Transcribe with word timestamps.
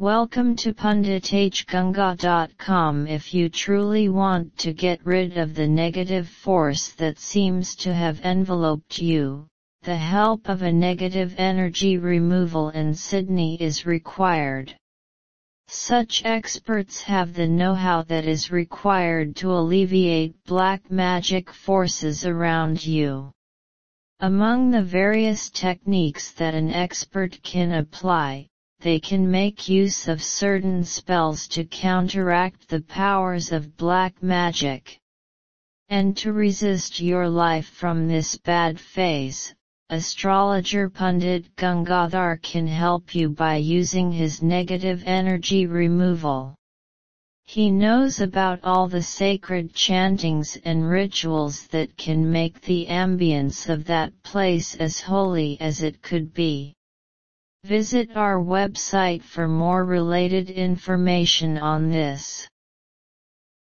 Welcome 0.00 0.54
to 0.58 0.72
pandithganga.com 0.72 3.08
if 3.08 3.34
you 3.34 3.48
truly 3.48 4.08
want 4.08 4.56
to 4.58 4.72
get 4.72 5.04
rid 5.04 5.36
of 5.36 5.56
the 5.56 5.66
negative 5.66 6.28
force 6.28 6.90
that 6.90 7.18
seems 7.18 7.74
to 7.74 7.92
have 7.92 8.20
enveloped 8.20 9.00
you. 9.00 9.48
The 9.82 9.96
help 9.96 10.48
of 10.48 10.62
a 10.62 10.70
negative 10.70 11.34
energy 11.36 11.98
removal 11.98 12.68
in 12.68 12.94
Sydney 12.94 13.60
is 13.60 13.86
required. 13.86 14.72
Such 15.66 16.24
experts 16.24 17.02
have 17.02 17.34
the 17.34 17.48
know-how 17.48 18.02
that 18.02 18.24
is 18.24 18.52
required 18.52 19.34
to 19.38 19.50
alleviate 19.50 20.44
black 20.44 20.92
magic 20.92 21.50
forces 21.50 22.24
around 22.24 22.86
you. 22.86 23.32
Among 24.20 24.70
the 24.70 24.84
various 24.84 25.50
techniques 25.50 26.30
that 26.34 26.54
an 26.54 26.70
expert 26.70 27.42
can 27.42 27.72
apply, 27.72 28.46
they 28.80 29.00
can 29.00 29.28
make 29.28 29.68
use 29.68 30.06
of 30.06 30.22
certain 30.22 30.84
spells 30.84 31.48
to 31.48 31.64
counteract 31.64 32.68
the 32.68 32.80
powers 32.80 33.50
of 33.50 33.76
black 33.76 34.22
magic. 34.22 35.00
And 35.88 36.16
to 36.18 36.32
resist 36.32 37.00
your 37.00 37.28
life 37.28 37.66
from 37.66 38.06
this 38.06 38.36
bad 38.36 38.78
phase, 38.78 39.54
astrologer 39.90 40.88
Pandit 40.88 41.56
Gangadhar 41.56 42.40
can 42.40 42.66
help 42.66 43.14
you 43.14 43.30
by 43.30 43.56
using 43.56 44.12
his 44.12 44.42
negative 44.42 45.02
energy 45.06 45.66
removal. 45.66 46.54
He 47.46 47.70
knows 47.70 48.20
about 48.20 48.60
all 48.62 48.86
the 48.86 49.02
sacred 49.02 49.74
chantings 49.74 50.58
and 50.64 50.88
rituals 50.88 51.66
that 51.68 51.96
can 51.96 52.30
make 52.30 52.60
the 52.60 52.86
ambience 52.86 53.68
of 53.68 53.86
that 53.86 54.12
place 54.22 54.74
as 54.74 55.00
holy 55.00 55.58
as 55.58 55.82
it 55.82 56.02
could 56.02 56.34
be. 56.34 56.74
Visit 57.68 58.16
our 58.16 58.38
website 58.38 59.22
for 59.22 59.46
more 59.46 59.84
related 59.84 60.48
information 60.48 61.58
on 61.58 61.90
this. 61.90 62.37